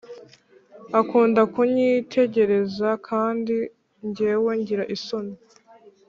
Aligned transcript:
Akunda 0.99 1.41
kunyitegereza 1.53 2.89
kandi 3.07 3.55
njyewe 4.07 4.51
ngira 4.59 4.83
isoni 4.95 5.35